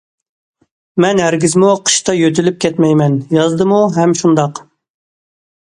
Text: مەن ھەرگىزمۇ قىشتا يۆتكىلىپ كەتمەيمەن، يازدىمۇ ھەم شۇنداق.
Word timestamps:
مەن 1.05 1.21
ھەرگىزمۇ 1.25 1.69
قىشتا 1.89 2.15
يۆتكىلىپ 2.21 2.59
كەتمەيمەن، 2.67 3.19
يازدىمۇ 3.39 3.83
ھەم 4.01 4.19
شۇنداق. 4.23 4.67